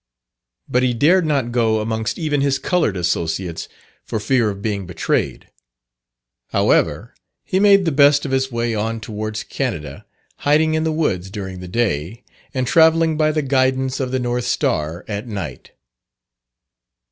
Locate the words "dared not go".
0.95-1.79